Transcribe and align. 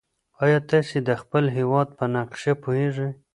ایا 0.43 0.59
تاسي 0.69 0.97
د 1.07 1.09
خپل 1.21 1.43
هېواد 1.57 1.87
په 1.97 2.05
نقشه 2.15 2.53
پوهېږئ؟ 2.63 3.09